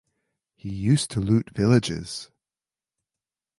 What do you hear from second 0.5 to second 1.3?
He used to